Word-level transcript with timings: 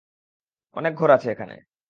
অনেক 0.75 0.93
ঘর 0.95 1.09
আছে 1.09 1.27
এখানে। 1.31 1.55